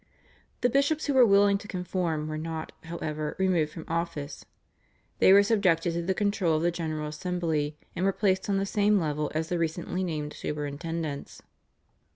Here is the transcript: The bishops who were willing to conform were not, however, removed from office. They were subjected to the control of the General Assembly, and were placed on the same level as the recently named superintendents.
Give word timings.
The 0.61 0.69
bishops 0.71 1.05
who 1.05 1.13
were 1.13 1.27
willing 1.27 1.59
to 1.59 1.67
conform 1.67 2.27
were 2.27 2.39
not, 2.39 2.71
however, 2.85 3.35
removed 3.37 3.71
from 3.71 3.85
office. 3.87 4.43
They 5.19 5.31
were 5.31 5.43
subjected 5.43 5.93
to 5.93 6.01
the 6.01 6.15
control 6.15 6.57
of 6.57 6.63
the 6.63 6.71
General 6.71 7.09
Assembly, 7.09 7.77
and 7.95 8.03
were 8.03 8.11
placed 8.11 8.49
on 8.49 8.57
the 8.57 8.65
same 8.65 8.99
level 8.99 9.31
as 9.35 9.49
the 9.49 9.59
recently 9.59 10.03
named 10.03 10.33
superintendents. 10.33 11.43